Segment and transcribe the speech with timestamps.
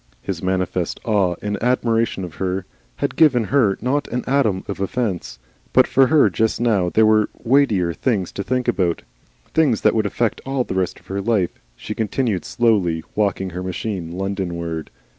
[0.19, 2.65] His manifest awe and admiration of her
[2.95, 5.37] had given her not an atom of offence.
[5.73, 9.03] But for her just now there were weightier things to think about,
[9.53, 11.51] things that would affect all the rest of her life.
[11.75, 14.87] She continued slowly walking her machine Londonward.